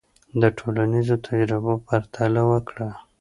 د 0.41 0.43
ټولنیزو 0.57 1.15
تجربو 1.27 1.73
پرتله 1.87 2.41
وکړه. 2.51 2.89